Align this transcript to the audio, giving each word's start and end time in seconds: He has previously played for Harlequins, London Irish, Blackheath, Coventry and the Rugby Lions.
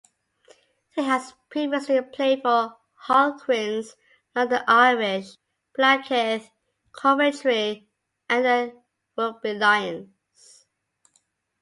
He 0.95 1.03
has 1.03 1.35
previously 1.51 2.01
played 2.01 2.41
for 2.41 2.75
Harlequins, 3.03 3.95
London 4.35 4.63
Irish, 4.67 5.37
Blackheath, 5.75 6.49
Coventry 6.91 7.87
and 8.27 8.43
the 8.43 8.81
Rugby 9.15 9.53
Lions. 9.53 10.65